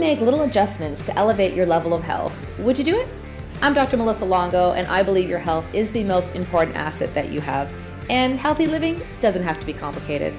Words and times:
make 0.00 0.20
little 0.20 0.42
adjustments 0.42 1.02
to 1.02 1.14
elevate 1.18 1.52
your 1.52 1.66
level 1.66 1.92
of 1.92 2.02
health, 2.02 2.34
would 2.58 2.78
you 2.78 2.84
do 2.84 2.96
it? 2.96 3.06
I'm 3.60 3.74
Dr. 3.74 3.98
Melissa 3.98 4.24
Longo, 4.24 4.72
and 4.72 4.86
I 4.86 5.02
believe 5.02 5.28
your 5.28 5.38
health 5.38 5.66
is 5.74 5.92
the 5.92 6.04
most 6.04 6.34
important 6.34 6.74
asset 6.74 7.12
that 7.14 7.28
you 7.28 7.42
have. 7.42 7.70
And 8.08 8.38
healthy 8.38 8.66
living 8.66 9.02
doesn't 9.20 9.42
have 9.42 9.60
to 9.60 9.66
be 9.66 9.74
complicated. 9.74 10.32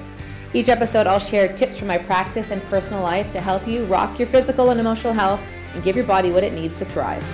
Each 0.52 0.68
episode, 0.68 1.06
I'll 1.06 1.20
share 1.20 1.56
tips 1.56 1.78
from 1.78 1.86
my 1.86 1.96
practice 1.96 2.50
and 2.50 2.60
personal 2.64 3.02
life 3.02 3.30
to 3.32 3.40
help 3.40 3.66
you 3.68 3.84
rock 3.84 4.18
your 4.18 4.26
physical 4.26 4.70
and 4.70 4.80
emotional 4.80 5.12
health 5.12 5.40
and 5.74 5.84
give 5.84 5.94
your 5.94 6.06
body 6.06 6.32
what 6.32 6.42
it 6.42 6.52
needs 6.52 6.76
to 6.78 6.84
thrive. 6.84 7.24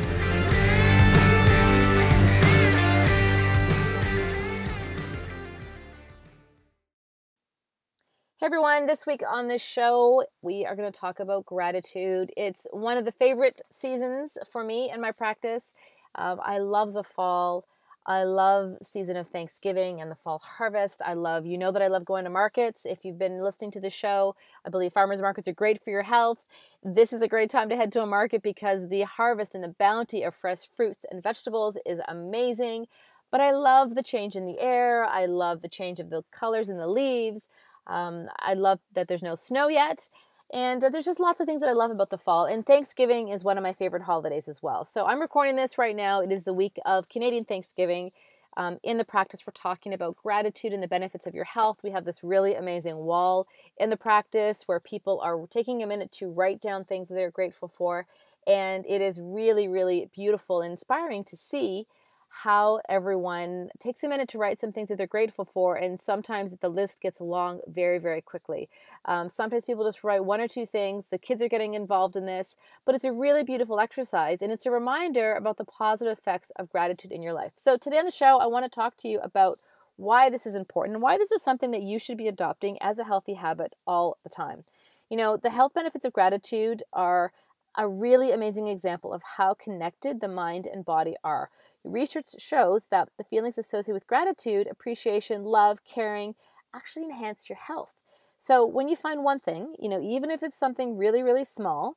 Everyone, 8.49 8.87
this 8.87 9.07
week 9.07 9.21
on 9.31 9.47
the 9.47 9.59
show, 9.59 10.25
we 10.41 10.65
are 10.65 10.75
going 10.75 10.91
to 10.91 10.99
talk 10.99 11.21
about 11.21 11.45
gratitude. 11.45 12.31
It's 12.35 12.67
one 12.71 12.97
of 12.97 13.05
the 13.05 13.13
favorite 13.13 13.61
seasons 13.71 14.39
for 14.51 14.65
me 14.65 14.89
and 14.89 15.03
my 15.03 15.13
practice. 15.13 15.75
Um, 16.15 16.41
I 16.43 16.57
love 16.57 16.95
the 16.95 17.03
fall. 17.03 17.67
I 18.07 18.23
love 18.23 18.79
season 18.83 19.19
of 19.19 19.29
Thanksgiving 19.29 20.01
and 20.01 20.11
the 20.11 20.15
fall 20.15 20.39
harvest. 20.39 21.03
I 21.05 21.13
love, 21.13 21.45
you 21.45 21.59
know 21.59 21.71
that 21.73 21.83
I 21.83 21.89
love 21.89 22.07
going 22.07 22.25
to 22.25 22.31
markets. 22.31 22.87
If 22.87 23.05
you've 23.05 23.19
been 23.19 23.45
listening 23.45 23.71
to 23.73 23.81
the 23.81 23.91
show, 23.91 24.35
I 24.65 24.71
believe 24.71 24.95
farmers 24.95 25.21
markets 25.21 25.47
are 25.47 25.53
great 25.53 25.83
for 25.83 25.91
your 25.91 26.05
health. 26.05 26.39
This 26.83 27.13
is 27.13 27.21
a 27.21 27.29
great 27.29 27.51
time 27.51 27.69
to 27.69 27.77
head 27.77 27.93
to 27.93 28.03
a 28.03 28.07
market 28.07 28.43
because 28.43 28.89
the 28.89 29.03
harvest 29.03 29.55
and 29.55 29.63
the 29.63 29.75
bounty 29.79 30.23
of 30.23 30.35
fresh 30.35 30.67
fruits 30.75 31.05
and 31.11 31.23
vegetables 31.23 31.77
is 31.85 32.01
amazing. 32.09 32.87
But 33.31 33.43
I 33.43 33.51
love 33.51 33.95
the 33.95 34.03
change 34.03 34.37
in 34.37 34.47
the 34.47 34.59
air. 34.59 35.05
I 35.05 35.27
love 35.27 35.61
the 35.61 35.69
change 35.69 36.01
of 36.01 36.09
the 36.09 36.23
colors 36.33 36.71
in 36.71 36.79
the 36.79 36.89
leaves. 36.89 37.47
Um, 37.89 38.29
I 38.39 38.55
love 38.55 38.81
that 38.95 39.09
there's 39.09 39.23
no 39.23 39.35
snow 39.35 39.69
yet. 39.69 40.09
And 40.53 40.83
uh, 40.83 40.89
there's 40.89 41.05
just 41.05 41.21
lots 41.21 41.41
of 41.41 41.47
things 41.47 41.61
that 41.61 41.69
I 41.69 41.75
love 41.75 41.91
about 41.91 42.11
the 42.11 42.19
fall. 42.19 42.47
And 42.47 42.65
Thanksgiving 42.65 43.29
is 43.29 43.45
one 43.45 43.59
of 43.59 43.63
my 43.63 43.73
favorite 43.73 44.03
holidays 44.05 44.49
as 44.49 44.63
well. 44.63 44.85
So 44.85 45.07
I'm 45.07 45.21
recording 45.21 45.57
this 45.57 45.77
right 45.77 45.97
now. 45.97 46.21
It 46.21 46.33
is 46.33 46.45
the 46.45 46.55
week 46.55 46.79
of 46.87 47.09
Canadian 47.09 47.45
Thanksgiving. 47.45 48.13
Um, 48.57 48.79
in 48.83 48.97
the 48.99 49.05
practice, 49.05 49.47
we're 49.47 49.53
talking 49.53 49.93
about 49.93 50.17
gratitude 50.17 50.73
and 50.73 50.83
the 50.83 50.89
benefits 50.89 51.27
of 51.27 51.35
your 51.35 51.45
health. 51.45 51.79
We 51.85 51.91
have 51.91 52.05
this 52.05 52.25
really 52.25 52.55
amazing 52.55 52.97
wall 52.97 53.47
in 53.79 53.91
the 53.91 53.97
practice 53.97 54.63
where 54.67 54.81
people 54.81 55.21
are 55.21 55.47
taking 55.47 55.83
a 55.83 55.87
minute 55.87 56.11
to 56.13 56.31
write 56.31 56.61
down 56.61 56.83
things 56.85 57.09
that 57.09 57.15
they're 57.15 57.31
grateful 57.31 57.69
for. 57.69 58.07
And 58.47 58.85
it 58.89 59.03
is 59.03 59.21
really, 59.23 59.69
really 59.69 60.11
beautiful 60.13 60.63
and 60.63 60.73
inspiring 60.73 61.23
to 61.25 61.37
see 61.37 61.87
how 62.29 62.81
everyone 62.89 63.71
takes 63.79 64.05
a 64.05 64.09
minute 64.09 64.29
to 64.29 64.39
write 64.39 64.61
some 64.61 64.73
things 64.73 64.89
that 64.89 64.99
they're 64.99 65.07
grateful 65.07 65.45
for, 65.45 65.77
and 65.77 66.01
sometimes 66.01 66.57
the 66.57 66.69
list 66.69 67.01
gets 67.01 67.21
long 67.21 67.61
very, 67.67 67.99
very 67.99 68.21
quickly. 68.21 68.69
Um, 69.05 69.29
sometimes 69.29 69.65
people 69.65 69.85
just 69.85 70.05
write 70.05 70.25
one 70.25 70.41
or 70.41 70.49
two 70.49 70.67
things. 70.67 71.09
The 71.09 71.19
kids 71.19 71.43
are 71.43 71.49
getting 71.49 71.75
involved 71.75 72.17
in 72.17 72.27
this, 72.27 72.57
but 72.85 72.95
it's 72.95 73.05
a 73.05 73.13
really 73.13 73.45
beautiful 73.45 73.81
exercise, 73.81 74.43
and 74.43 74.53
it's 74.53 74.67
a 74.67 74.71
reminder 74.71 75.35
about 75.35 75.57
the 75.57 75.65
positive 75.65 76.17
effects 76.17 76.53
of 76.57 76.71
gratitude 76.71 77.13
in 77.13 77.23
your 77.23 77.33
life. 77.33 77.53
So, 77.57 77.77
today 77.77 77.99
on 77.99 78.05
the 78.05 78.11
show, 78.11 78.39
I 78.39 78.47
want 78.47 78.65
to 78.65 78.71
talk 78.71 78.97
to 78.99 79.09
you 79.09 79.19
about 79.21 79.59
why 79.97 80.31
this 80.31 80.47
is 80.47 80.55
important 80.55 80.95
and 80.95 81.03
why 81.03 81.19
this 81.19 81.33
is 81.33 81.43
something 81.43 81.73
that 81.73 81.83
you 81.83 81.99
should 81.99 82.17
be 82.17 82.29
adopting 82.29 82.79
as 82.81 82.99
a 82.99 83.05
healthy 83.05 83.35
habit 83.35 83.75
all 83.87 84.17
the 84.23 84.31
time. 84.31 84.65
You 85.11 85.17
know, 85.17 85.37
the 85.37 85.51
health 85.51 85.75
benefits 85.75 86.05
of 86.05 86.13
gratitude 86.13 86.83
are 86.93 87.33
a 87.77 87.89
really 87.89 88.33
amazing 88.33 88.69
example 88.69 89.13
of 89.13 89.23
how 89.37 89.55
connected 89.55 90.21
the 90.21 90.29
mind 90.29 90.67
and 90.67 90.85
body 90.85 91.15
are. 91.23 91.51
Research 91.85 92.35
shows 92.39 92.89
that 92.89 93.09
the 93.17 93.25
feelings 93.25 93.59
associated 93.59 93.95
with 93.95 94.07
gratitude, 94.07 94.69
appreciation, 94.71 95.45
love, 95.45 95.85
caring 95.85 96.35
actually 96.75 97.05
enhance 97.05 97.49
your 97.49 97.59
health. 97.59 97.95
So 98.39 98.65
when 98.67 98.89
you 98.89 98.97
find 98.97 99.25
one 99.25 99.41
thing, 99.41 99.75
you 99.79 99.89
know, 99.89 100.01
even 100.01 100.31
if 100.31 100.43
it's 100.43 100.59
something 100.59 100.97
really, 100.97 101.23
really 101.23 101.45
small 101.45 101.97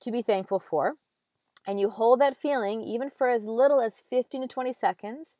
to 0.00 0.10
be 0.10 0.22
thankful 0.22 0.58
for, 0.58 0.94
and 1.66 1.78
you 1.78 1.90
hold 1.90 2.20
that 2.20 2.36
feeling 2.36 2.82
even 2.82 3.10
for 3.10 3.28
as 3.28 3.44
little 3.44 3.80
as 3.80 4.00
15 4.00 4.42
to 4.42 4.48
20 4.48 4.72
seconds, 4.72 5.36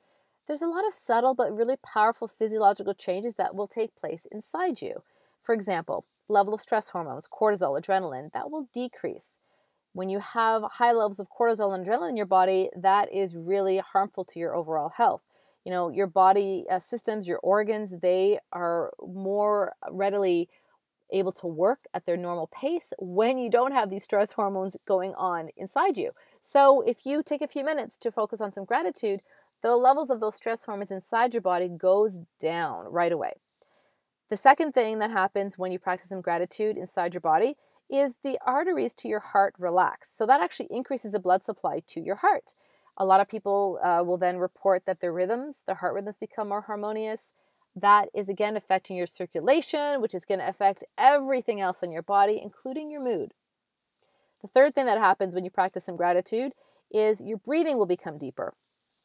there's 0.47 0.63
a 0.63 0.67
lot 0.67 0.87
of 0.87 0.93
subtle 0.93 1.35
but 1.35 1.55
really 1.55 1.77
powerful 1.77 2.29
physiological 2.29 2.95
changes 2.95 3.35
that 3.35 3.55
will 3.55 3.69
take 3.69 3.95
place 3.95 4.27
inside 4.33 4.83
you. 4.83 5.03
For 5.43 5.55
example, 5.55 6.05
level 6.29 6.55
of 6.55 6.61
stress 6.61 6.91
hormones, 6.91 7.29
cortisol, 7.29 7.81
adrenaline, 7.81 8.33
that 8.33 8.51
will 8.51 8.69
decrease. 8.73 9.39
When 9.93 10.09
you 10.09 10.21
have 10.21 10.63
high 10.63 10.93
levels 10.93 11.19
of 11.19 11.29
cortisol 11.31 11.75
and 11.75 11.85
adrenaline 11.85 12.11
in 12.11 12.17
your 12.17 12.27
body, 12.27 12.71
that 12.77 13.13
is 13.13 13.35
really 13.35 13.79
harmful 13.79 14.25
to 14.27 14.39
your 14.39 14.55
overall 14.55 14.91
health. 14.91 15.23
You 15.65 15.73
know, 15.73 15.89
your 15.89 16.07
body 16.07 16.65
uh, 16.71 16.79
systems, 16.79 17.27
your 17.27 17.39
organs, 17.39 17.99
they 18.01 18.39
are 18.53 18.93
more 19.01 19.75
readily 19.91 20.49
able 21.13 21.33
to 21.33 21.47
work 21.47 21.81
at 21.93 22.05
their 22.05 22.17
normal 22.17 22.47
pace 22.47 22.93
when 22.99 23.37
you 23.37 23.51
don't 23.51 23.73
have 23.73 23.91
these 23.91 24.05
stress 24.05 24.33
hormones 24.33 24.77
going 24.87 25.13
on 25.17 25.51
inside 25.57 25.97
you. 25.97 26.13
So, 26.41 26.83
if 26.83 27.05
you 27.05 27.23
take 27.23 27.43
a 27.43 27.49
few 27.49 27.65
minutes 27.65 27.97
to 27.99 28.13
focus 28.13 28.41
on 28.41 28.53
some 28.53 28.65
gratitude, 28.65 29.21
the 29.63 29.77
levels 29.77 30.09
of 30.09 30.21
those 30.21 30.37
stress 30.37 30.65
hormones 30.65 30.91
inside 30.91 31.35
your 31.35 31.43
body 31.43 31.69
goes 31.69 32.21
down 32.39 32.87
right 32.87 33.13
away. 33.13 33.35
The 34.31 34.37
second 34.37 34.73
thing 34.73 35.01
that 35.01 35.11
happens 35.11 35.59
when 35.59 35.73
you 35.73 35.79
practice 35.79 36.09
some 36.09 36.21
gratitude 36.21 36.79
inside 36.79 37.13
your 37.13 37.21
body 37.21 37.57
is 37.91 38.17
the 38.23 38.39
arteries 38.45 38.95
to 38.95 39.09
your 39.09 39.21
heart 39.21 39.55
relax. 39.59 40.11
So 40.11 40.27
that 40.27 40.41
actually 40.41 40.69
increases 40.71 41.13
the 41.13 41.19
blood 41.19 41.45
supply 41.45 41.83
to 41.89 42.01
your 42.01 42.17
heart. 42.17 42.55
A 42.97 43.05
lot 43.05 43.21
of 43.21 43.29
people 43.29 43.79
uh, 43.83 44.03
will 44.05 44.19
then 44.19 44.39
report 44.39 44.85
that 44.87 45.01
their 45.01 45.13
rhythms, 45.13 45.65
their 45.67 45.77
heart 45.77 45.95
rhythms 45.95 46.19
become 46.19 46.49
more 46.49 46.63
harmonious. 46.63 47.33
That 47.75 48.09
is 48.15 48.29
again 48.29 48.57
affecting 48.57 48.97
your 48.97 49.07
circulation, 49.07 50.01
which 50.01 50.15
is 50.15 50.25
going 50.25 50.41
to 50.41 50.49
affect 50.49 50.85
everything 50.99 51.61
else 51.61 51.83
in 51.83 51.93
your 51.93 52.03
body, 52.03 52.41
including 52.43 52.91
your 52.91 53.03
mood. 53.03 53.33
The 54.43 54.49
third 54.49 54.75
thing 54.75 54.87
that 54.87 54.99
happens 54.99 55.35
when 55.35 55.45
you 55.45 55.51
practice 55.51 55.85
some 55.85 55.97
gratitude 55.97 56.53
is 56.91 57.21
your 57.21 57.39
breathing 57.39 57.79
will 57.79 57.87
become 57.87 58.19
deeper. 58.19 58.53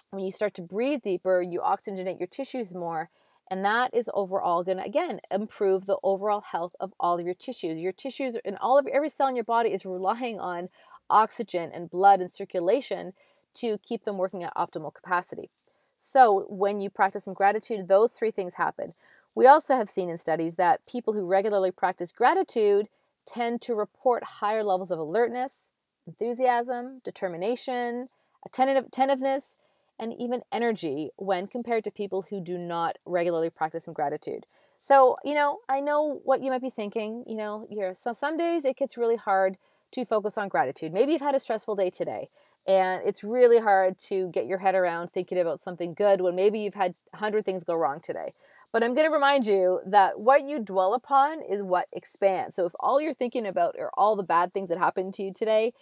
When 0.09 0.23
you 0.23 0.31
start 0.31 0.53
to 0.55 0.61
breathe 0.61 1.01
deeper, 1.01 1.41
you 1.41 1.59
oxygenate 1.59 2.19
your 2.19 2.27
tissues 2.27 2.73
more, 2.73 3.09
and 3.49 3.63
that 3.63 3.93
is 3.93 4.09
overall 4.13 4.63
going 4.63 4.77
to, 4.77 4.83
again, 4.83 5.19
improve 5.29 5.85
the 5.85 5.97
overall 6.03 6.41
health 6.41 6.75
of 6.79 6.93
all 6.99 7.19
of 7.19 7.25
your 7.25 7.35
tissues. 7.35 7.79
Your 7.79 7.91
tissues 7.91 8.37
and 8.43 8.57
all 8.59 8.77
of 8.77 8.87
every 8.87 9.09
cell 9.09 9.27
in 9.27 9.35
your 9.35 9.43
body 9.43 9.69
is 9.69 9.85
relying 9.85 10.39
on 10.39 10.69
oxygen 11.09 11.71
and 11.71 11.89
blood 11.89 12.21
and 12.21 12.31
circulation 12.31 13.13
to 13.55 13.77
keep 13.77 14.03
them 14.03 14.17
working 14.17 14.43
at 14.43 14.55
optimal 14.55 14.93
capacity. 14.93 15.49
So, 15.97 16.45
when 16.49 16.81
you 16.81 16.89
practice 16.89 17.23
some 17.23 17.33
gratitude, 17.33 17.87
those 17.87 18.13
three 18.13 18.31
things 18.31 18.55
happen. 18.55 18.93
We 19.33 19.47
also 19.47 19.75
have 19.75 19.89
seen 19.89 20.09
in 20.09 20.17
studies 20.17 20.55
that 20.55 20.85
people 20.85 21.13
who 21.13 21.27
regularly 21.27 21.71
practice 21.71 22.11
gratitude 22.11 22.87
tend 23.25 23.61
to 23.61 23.75
report 23.75 24.23
higher 24.23 24.63
levels 24.63 24.91
of 24.91 24.99
alertness, 24.99 25.69
enthusiasm, 26.07 27.01
determination, 27.03 28.09
attentiveness, 28.45 29.57
and 29.99 30.13
even 30.19 30.41
energy 30.51 31.09
when 31.17 31.47
compared 31.47 31.83
to 31.83 31.91
people 31.91 32.25
who 32.29 32.41
do 32.41 32.57
not 32.57 32.97
regularly 33.05 33.49
practice 33.49 33.85
some 33.85 33.93
gratitude. 33.93 34.45
So, 34.79 35.15
you 35.23 35.33
know, 35.33 35.59
I 35.69 35.79
know 35.79 36.21
what 36.23 36.41
you 36.41 36.51
might 36.51 36.61
be 36.61 36.69
thinking. 36.69 37.23
You 37.27 37.35
know, 37.35 37.67
you're, 37.69 37.93
so 37.93 38.13
some 38.13 38.37
days 38.37 38.65
it 38.65 38.77
gets 38.77 38.97
really 38.97 39.15
hard 39.15 39.57
to 39.93 40.05
focus 40.05 40.37
on 40.37 40.49
gratitude. 40.49 40.93
Maybe 40.93 41.13
you've 41.13 41.21
had 41.21 41.35
a 41.35 41.39
stressful 41.39 41.75
day 41.75 41.89
today 41.89 42.27
and 42.67 43.01
it's 43.05 43.23
really 43.23 43.59
hard 43.59 43.97
to 43.99 44.29
get 44.29 44.45
your 44.45 44.57
head 44.57 44.75
around 44.75 45.11
thinking 45.11 45.39
about 45.39 45.59
something 45.59 45.93
good 45.93 46.21
when 46.21 46.35
maybe 46.35 46.59
you've 46.59 46.73
had 46.73 46.95
100 47.11 47.45
things 47.45 47.63
go 47.63 47.75
wrong 47.75 47.99
today. 47.99 48.33
But 48.71 48.83
I'm 48.83 48.93
going 48.93 49.07
to 49.07 49.13
remind 49.13 49.45
you 49.45 49.79
that 49.85 50.19
what 50.19 50.45
you 50.45 50.59
dwell 50.59 50.93
upon 50.93 51.41
is 51.41 51.63
what 51.63 51.87
expands. 51.93 52.57
So 52.57 52.65
if 52.65 52.73
all 52.79 52.99
you're 52.99 53.13
thinking 53.13 53.45
about 53.45 53.77
are 53.79 53.91
all 53.93 54.15
the 54.15 54.23
bad 54.23 54.51
things 54.51 54.67
that 54.69 54.77
happened 54.77 55.13
to 55.13 55.23
you 55.23 55.31
today, 55.33 55.73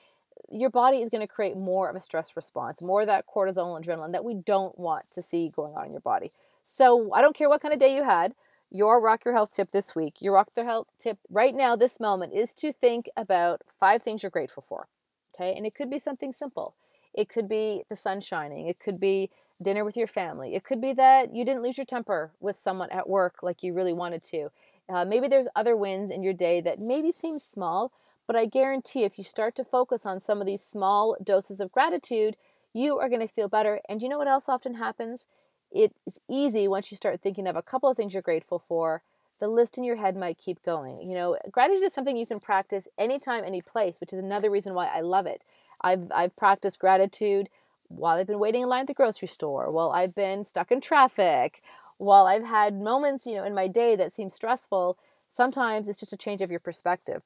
your 0.49 0.69
body 0.69 0.97
is 0.97 1.09
going 1.09 1.21
to 1.21 1.27
create 1.27 1.57
more 1.57 1.89
of 1.89 1.95
a 1.95 1.99
stress 1.99 2.35
response, 2.35 2.81
more 2.81 3.01
of 3.01 3.07
that 3.07 3.25
cortisol 3.27 3.75
and 3.75 3.85
adrenaline 3.85 4.11
that 4.11 4.25
we 4.25 4.33
don't 4.33 4.77
want 4.77 5.05
to 5.11 5.21
see 5.21 5.49
going 5.49 5.73
on 5.73 5.85
in 5.85 5.91
your 5.91 6.01
body. 6.01 6.31
So 6.63 7.13
I 7.13 7.21
don't 7.21 7.35
care 7.35 7.49
what 7.49 7.61
kind 7.61 7.73
of 7.73 7.79
day 7.79 7.95
you 7.95 8.03
had, 8.03 8.33
your 8.69 8.99
Rock 9.01 9.25
Your 9.25 9.33
Health 9.33 9.53
tip 9.53 9.71
this 9.71 9.95
week, 9.95 10.21
your 10.21 10.33
Rock 10.33 10.49
Your 10.55 10.65
Health 10.65 10.87
tip 10.99 11.19
right 11.29 11.53
now, 11.53 11.75
this 11.75 11.99
moment, 11.99 12.33
is 12.33 12.53
to 12.55 12.71
think 12.71 13.07
about 13.15 13.61
five 13.79 14.01
things 14.01 14.23
you're 14.23 14.29
grateful 14.29 14.63
for. 14.63 14.87
Okay, 15.35 15.53
and 15.55 15.65
it 15.65 15.75
could 15.75 15.89
be 15.89 15.99
something 15.99 16.31
simple. 16.31 16.75
It 17.13 17.29
could 17.29 17.47
be 17.47 17.83
the 17.89 17.95
sun 17.95 18.21
shining. 18.21 18.67
It 18.67 18.79
could 18.79 18.99
be 18.99 19.29
dinner 19.61 19.85
with 19.85 19.95
your 19.95 20.07
family. 20.07 20.55
It 20.55 20.63
could 20.63 20.81
be 20.81 20.93
that 20.93 21.35
you 21.35 21.45
didn't 21.45 21.63
lose 21.63 21.77
your 21.77 21.85
temper 21.85 22.31
with 22.39 22.57
someone 22.57 22.89
at 22.91 23.07
work 23.07 23.43
like 23.43 23.63
you 23.63 23.73
really 23.73 23.93
wanted 23.93 24.23
to. 24.25 24.49
Uh, 24.89 25.05
maybe 25.05 25.27
there's 25.27 25.47
other 25.55 25.77
wins 25.77 26.11
in 26.11 26.23
your 26.23 26.33
day 26.33 26.59
that 26.61 26.79
maybe 26.79 27.11
seem 27.11 27.39
small, 27.39 27.91
but 28.27 28.35
I 28.35 28.45
guarantee 28.45 29.03
if 29.03 29.17
you 29.17 29.23
start 29.23 29.55
to 29.55 29.63
focus 29.63 30.05
on 30.05 30.19
some 30.19 30.39
of 30.39 30.47
these 30.47 30.63
small 30.63 31.15
doses 31.23 31.59
of 31.59 31.71
gratitude, 31.71 32.35
you 32.73 32.97
are 32.97 33.09
going 33.09 33.25
to 33.25 33.33
feel 33.33 33.49
better. 33.49 33.79
And 33.87 34.01
you 34.01 34.09
know 34.09 34.17
what 34.17 34.27
else 34.27 34.49
often 34.49 34.75
happens? 34.75 35.25
It 35.71 35.93
is 36.05 36.19
easy 36.29 36.67
once 36.67 36.91
you 36.91 36.97
start 36.97 37.21
thinking 37.21 37.47
of 37.47 37.55
a 37.55 37.61
couple 37.61 37.89
of 37.89 37.97
things 37.97 38.13
you're 38.13 38.21
grateful 38.21 38.59
for. 38.59 39.01
The 39.39 39.47
list 39.47 39.77
in 39.77 39.83
your 39.83 39.97
head 39.97 40.15
might 40.15 40.37
keep 40.37 40.63
going. 40.63 41.01
You 41.07 41.15
know, 41.15 41.37
gratitude 41.51 41.83
is 41.83 41.93
something 41.93 42.15
you 42.15 42.27
can 42.27 42.39
practice 42.39 42.87
anytime, 42.97 43.43
any 43.43 43.61
place, 43.61 43.99
which 43.99 44.13
is 44.13 44.19
another 44.19 44.49
reason 44.49 44.73
why 44.73 44.85
I 44.85 45.01
love 45.01 45.25
it. 45.25 45.43
I've 45.81 46.11
I've 46.13 46.35
practiced 46.35 46.79
gratitude 46.79 47.49
while 47.89 48.17
I've 48.17 48.27
been 48.27 48.39
waiting 48.39 48.61
in 48.61 48.69
line 48.69 48.81
at 48.81 48.87
the 48.87 48.93
grocery 48.93 49.27
store, 49.27 49.71
while 49.71 49.91
I've 49.91 50.15
been 50.15 50.45
stuck 50.45 50.71
in 50.71 50.79
traffic, 50.79 51.61
while 51.97 52.25
I've 52.25 52.45
had 52.45 52.79
moments, 52.79 53.25
you 53.25 53.35
know, 53.35 53.43
in 53.43 53.53
my 53.53 53.67
day 53.67 53.95
that 53.95 54.13
seem 54.13 54.29
stressful. 54.29 54.97
Sometimes 55.27 55.87
it's 55.87 55.99
just 55.99 56.13
a 56.13 56.17
change 56.17 56.41
of 56.41 56.51
your 56.51 56.59
perspective. 56.59 57.23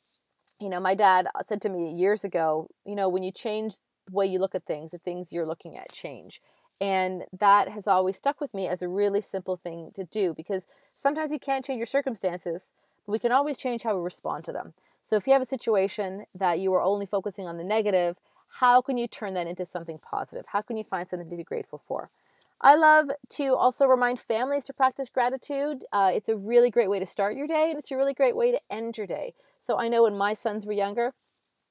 You 0.59 0.69
know, 0.69 0.79
my 0.79 0.95
dad 0.95 1.27
uh, 1.27 1.41
said 1.45 1.61
to 1.61 1.69
me 1.69 1.91
years 1.91 2.23
ago, 2.23 2.69
you 2.85 2.95
know, 2.95 3.09
when 3.09 3.23
you 3.23 3.31
change 3.31 3.75
the 4.07 4.13
way 4.13 4.25
you 4.25 4.39
look 4.39 4.55
at 4.55 4.63
things, 4.63 4.91
the 4.91 4.97
things 4.97 5.31
you're 5.31 5.45
looking 5.45 5.77
at 5.77 5.91
change. 5.91 6.41
And 6.79 7.23
that 7.37 7.69
has 7.69 7.87
always 7.87 8.17
stuck 8.17 8.39
with 8.39 8.53
me 8.53 8.67
as 8.67 8.81
a 8.81 8.87
really 8.87 9.21
simple 9.21 9.55
thing 9.55 9.91
to 9.95 10.03
do 10.03 10.33
because 10.35 10.67
sometimes 10.95 11.31
you 11.31 11.39
can't 11.39 11.65
change 11.65 11.77
your 11.77 11.87
circumstances, 11.87 12.71
but 13.05 13.13
we 13.13 13.19
can 13.19 13.31
always 13.31 13.57
change 13.57 13.83
how 13.83 13.95
we 13.95 14.03
respond 14.03 14.45
to 14.45 14.51
them. 14.51 14.73
So 15.03 15.15
if 15.15 15.25
you 15.25 15.33
have 15.33 15.41
a 15.41 15.45
situation 15.45 16.25
that 16.35 16.59
you 16.59 16.73
are 16.73 16.81
only 16.81 17.05
focusing 17.05 17.47
on 17.47 17.57
the 17.57 17.63
negative, 17.63 18.17
how 18.59 18.81
can 18.81 18.97
you 18.97 19.07
turn 19.07 19.33
that 19.35 19.47
into 19.47 19.65
something 19.65 19.97
positive? 19.97 20.45
How 20.51 20.61
can 20.61 20.77
you 20.77 20.83
find 20.83 21.09
something 21.09 21.29
to 21.29 21.37
be 21.37 21.43
grateful 21.43 21.79
for? 21.79 22.09
I 22.59 22.75
love 22.75 23.09
to 23.29 23.55
also 23.55 23.85
remind 23.85 24.19
families 24.19 24.63
to 24.65 24.73
practice 24.73 25.09
gratitude. 25.09 25.85
Uh, 25.93 26.11
it's 26.13 26.29
a 26.29 26.35
really 26.35 26.71
great 26.71 26.89
way 26.89 26.99
to 26.99 27.05
start 27.05 27.35
your 27.35 27.45
day, 27.47 27.69
and 27.69 27.77
it's 27.77 27.91
a 27.91 27.95
really 27.95 28.13
great 28.13 28.35
way 28.35 28.51
to 28.51 28.59
end 28.71 28.97
your 28.97 29.05
day. 29.05 29.33
So 29.59 29.77
I 29.77 29.87
know 29.87 30.03
when 30.03 30.17
my 30.17 30.33
sons 30.33 30.65
were 30.65 30.73
younger, 30.73 31.13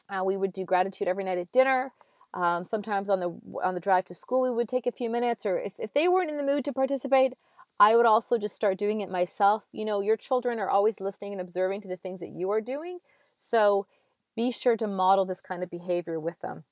uh, 0.08 0.22
we 0.24 0.36
would 0.36 0.52
do 0.52 0.64
gratitude 0.64 1.08
every 1.08 1.24
night 1.24 1.38
at 1.38 1.50
dinner. 1.50 1.92
Um, 2.34 2.64
sometimes 2.64 3.08
on 3.08 3.20
the 3.20 3.30
on 3.64 3.74
the 3.74 3.80
drive 3.80 4.04
to 4.06 4.14
school, 4.14 4.42
we 4.42 4.50
would 4.50 4.68
take 4.68 4.86
a 4.86 4.92
few 4.92 5.10
minutes, 5.10 5.44
or 5.44 5.58
if, 5.58 5.72
if 5.78 5.92
they 5.92 6.06
weren't 6.06 6.30
in 6.30 6.36
the 6.36 6.44
mood 6.44 6.64
to 6.66 6.72
participate, 6.72 7.32
I 7.80 7.96
would 7.96 8.06
also 8.06 8.38
just 8.38 8.54
start 8.54 8.78
doing 8.78 9.00
it 9.00 9.10
myself. 9.10 9.64
You 9.72 9.84
know, 9.84 10.00
your 10.00 10.16
children 10.16 10.58
are 10.60 10.70
always 10.70 11.00
listening 11.00 11.32
and 11.32 11.40
observing 11.40 11.80
to 11.82 11.88
the 11.88 11.96
things 11.96 12.20
that 12.20 12.30
you 12.30 12.50
are 12.50 12.60
doing, 12.60 12.98
so 13.36 13.86
be 14.36 14.52
sure 14.52 14.76
to 14.76 14.86
model 14.86 15.24
this 15.24 15.40
kind 15.40 15.62
of 15.62 15.70
behavior 15.70 16.20
with 16.20 16.40
them. 16.42 16.64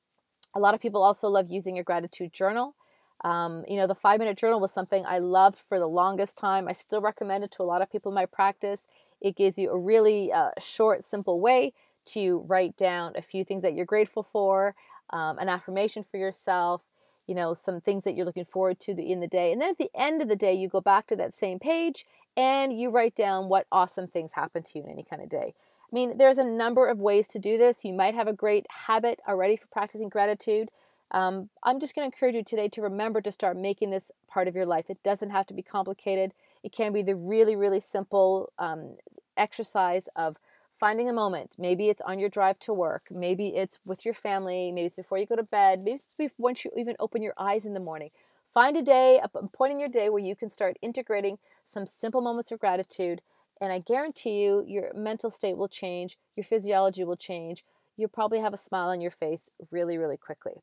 A 0.55 0.61
lot 0.61 0.75
of 0.75 0.81
people 0.81 1.03
also 1.03 1.29
love 1.29 1.51
using 1.51 1.79
a 1.79 1.83
gratitude 1.83 2.33
journal. 2.33 2.77
Um, 3.23 3.65
you 3.69 3.77
know, 3.77 3.87
the 3.87 3.95
five 3.95 4.19
minute 4.19 4.37
journal 4.37 4.61
was 4.61 4.73
something 4.73 5.05
I 5.07 5.19
loved 5.19 5.59
for 5.59 5.79
the 5.79 5.87
longest 5.87 6.37
time. 6.37 6.69
I 6.69 6.73
still 6.73 7.01
recommend 7.01 7.45
it 7.45 7.53
to 7.53 7.63
a 7.63 7.65
lot 7.65 7.83
of 7.83 7.91
people 7.91 8.11
in 8.11 8.15
my 8.15 8.27
practice. 8.27 8.87
It 9.21 9.37
gives 9.37 9.59
you 9.59 9.71
a 9.71 9.79
really 9.79 10.33
uh, 10.33 10.51
short, 10.61 11.05
simple 11.05 11.41
way 11.41 11.73
to 12.07 12.45
write 12.47 12.77
down 12.77 13.13
a 13.17 13.23
few 13.23 13.45
things 13.45 13.63
that 13.63 13.75
you're 13.75 13.87
grateful 13.87 14.23
for, 14.23 14.75
um, 15.11 15.39
an 15.39 15.49
affirmation 15.49 16.03
for 16.03 16.19
yourself, 16.19 16.83
you 17.27 17.35
know, 17.35 17.55
some 17.55 17.81
things 17.81 18.05
that 18.05 18.15
you're 18.15 18.27
looking 18.27 18.45
forward 18.45 18.79
to 18.81 18.91
in 18.91 19.21
the 19.21 19.27
day. 19.27 19.53
And 19.53 19.61
then 19.61 19.71
at 19.71 19.79
the 19.79 19.91
end 19.95 20.21
of 20.21 20.29
the 20.29 20.37
day, 20.37 20.53
you 20.53 20.69
go 20.69 20.81
back 20.81 21.07
to 21.07 21.17
that 21.17 21.33
same 21.33 21.59
page 21.59 22.05
and 22.37 22.79
you 22.79 22.91
write 22.91 23.15
down 23.15 23.49
what 23.49 23.67
awesome 23.73 24.07
things 24.07 24.33
happened 24.33 24.67
to 24.67 24.79
you 24.79 24.85
in 24.85 24.91
any 24.91 25.05
kind 25.05 25.23
of 25.23 25.29
day. 25.29 25.55
I 25.55 25.95
mean, 25.95 26.19
there's 26.19 26.39
a 26.39 26.45
number 26.45 26.89
of 26.89 26.99
ways 26.99 27.29
to 27.29 27.39
do 27.39 27.57
this. 27.57 27.85
You 27.85 27.95
might 27.95 28.15
have 28.15 28.27
a 28.27 28.33
great 28.33 28.67
habit 28.87 29.21
already 29.29 29.57
for 29.57 29.69
practicing 29.69 30.09
gratitude. 30.09 30.69
Um, 31.15 31.49
I'm 31.63 31.79
just 31.79 31.95
going 31.95 32.11
to 32.11 32.13
encourage 32.13 32.35
you 32.35 32.43
today 32.43 32.69
to 32.71 32.83
remember 32.83 33.21
to 33.21 33.31
start 33.31 33.57
making 33.57 33.91
this 33.91 34.11
part 34.27 34.49
of 34.49 34.57
your 34.57 34.67
life. 34.67 34.87
It 34.89 35.01
doesn't 35.05 35.31
have 35.31 35.47
to 35.47 35.55
be 35.55 35.63
complicated. 35.63 36.35
It 36.65 36.73
can 36.73 36.93
be 36.93 37.03
the 37.03 37.15
really, 37.15 37.55
really 37.55 37.79
simple 37.79 38.53
um, 38.59 38.97
exercise 39.37 40.09
of 40.17 40.39
finding 40.77 41.09
a 41.09 41.13
moment. 41.13 41.55
Maybe 41.57 41.89
it's 41.89 42.03
on 42.03 42.19
your 42.19 42.29
drive 42.29 42.59
to 42.61 42.75
work. 42.75 43.05
Maybe 43.13 43.51
it's 43.51 43.79
with 43.87 44.05
your 44.05 44.13
family. 44.13 44.73
Maybe 44.73 44.87
it's 44.87 44.97
before 44.97 45.19
you 45.19 45.27
go 45.27 45.37
to 45.37 45.45
bed. 45.45 45.85
Maybe 45.85 46.01
it's 46.19 46.35
once 46.37 46.65
you 46.65 46.73
even 46.77 46.97
open 46.99 47.23
your 47.23 47.35
eyes 47.39 47.65
in 47.65 47.75
the 47.75 47.81
morning. 47.81 48.11
Find 48.53 48.77
a 48.77 48.83
day, 48.83 49.21
a 49.23 49.29
point 49.29 49.75
in 49.75 49.79
your 49.79 49.89
day 49.89 50.09
where 50.09 50.23
you 50.23 50.35
can 50.35 50.51
start 50.51 50.79
integrating 50.83 51.39
some 51.65 51.87
simple 51.87 52.23
moments 52.23 52.51
of 52.51 52.59
gratitude. 52.59 53.21
And 53.61 53.73
I 53.73 53.79
guarantee 53.79 54.43
you, 54.43 54.65
your 54.67 54.93
mental 54.95 55.31
state 55.31 55.57
will 55.57 55.69
change, 55.69 56.19
your 56.35 56.43
physiology 56.43 57.05
will 57.05 57.17
change. 57.17 57.65
You'll 57.97 58.09
probably 58.09 58.41
have 58.41 58.53
a 58.53 58.57
smile 58.57 58.89
on 58.89 59.01
your 59.01 59.13
face 59.13 59.51
really, 59.71 59.97
really 59.97 60.17
quickly. 60.17 60.55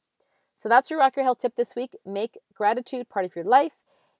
So 0.55 0.69
that's 0.69 0.89
your 0.89 0.99
Rock 0.99 1.15
Your 1.15 1.25
Health 1.25 1.39
tip 1.39 1.55
this 1.55 1.75
week. 1.75 1.95
Make 2.05 2.37
gratitude 2.53 3.09
part 3.09 3.25
of 3.25 3.35
your 3.35 3.45
life, 3.45 3.73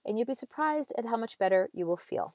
and 0.05 0.17
you'll 0.17 0.27
be 0.27 0.33
surprised 0.33 0.93
at 0.97 1.05
how 1.05 1.17
much 1.17 1.37
better 1.37 1.69
you 1.73 1.85
will 1.85 1.97
feel. 1.97 2.33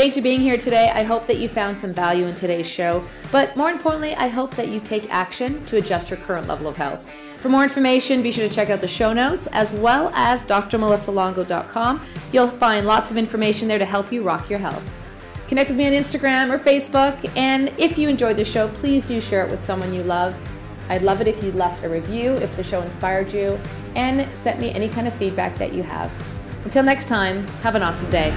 Thanks 0.00 0.16
for 0.16 0.22
being 0.22 0.40
here 0.40 0.56
today. 0.56 0.90
I 0.94 1.02
hope 1.02 1.26
that 1.26 1.40
you 1.40 1.46
found 1.46 1.78
some 1.78 1.92
value 1.92 2.26
in 2.26 2.34
today's 2.34 2.66
show. 2.66 3.04
But 3.30 3.54
more 3.54 3.70
importantly, 3.70 4.14
I 4.14 4.28
hope 4.28 4.54
that 4.56 4.68
you 4.68 4.80
take 4.80 5.12
action 5.12 5.62
to 5.66 5.76
adjust 5.76 6.08
your 6.08 6.18
current 6.20 6.48
level 6.48 6.68
of 6.68 6.76
health. 6.78 7.04
For 7.40 7.48
more 7.48 7.62
information, 7.62 8.22
be 8.22 8.30
sure 8.30 8.46
to 8.46 8.54
check 8.54 8.68
out 8.68 8.82
the 8.82 8.88
show 8.88 9.14
notes 9.14 9.46
as 9.52 9.72
well 9.72 10.12
as 10.14 10.44
drmelissalongo.com. 10.44 12.02
You'll 12.32 12.50
find 12.50 12.86
lots 12.86 13.10
of 13.10 13.16
information 13.16 13.66
there 13.66 13.78
to 13.78 13.84
help 13.86 14.12
you 14.12 14.22
rock 14.22 14.50
your 14.50 14.58
health. 14.58 14.84
Connect 15.48 15.70
with 15.70 15.78
me 15.78 15.86
on 15.86 15.92
Instagram 15.92 16.50
or 16.52 16.58
Facebook. 16.58 17.28
And 17.36 17.72
if 17.78 17.98
you 17.98 18.08
enjoyed 18.08 18.36
the 18.36 18.44
show, 18.44 18.68
please 18.68 19.04
do 19.04 19.20
share 19.20 19.44
it 19.44 19.50
with 19.50 19.64
someone 19.64 19.92
you 19.92 20.02
love. 20.02 20.34
I'd 20.90 21.02
love 21.02 21.20
it 21.20 21.28
if 21.28 21.42
you 21.42 21.52
left 21.52 21.82
a 21.82 21.88
review 21.88 22.32
if 22.34 22.54
the 22.56 22.64
show 22.64 22.82
inspired 22.82 23.32
you 23.32 23.58
and 23.94 24.28
sent 24.38 24.60
me 24.60 24.70
any 24.70 24.88
kind 24.88 25.08
of 25.08 25.14
feedback 25.14 25.56
that 25.58 25.72
you 25.72 25.82
have. 25.82 26.12
Until 26.64 26.82
next 26.82 27.08
time, 27.08 27.46
have 27.62 27.74
an 27.74 27.82
awesome 27.82 28.10
day. 28.10 28.30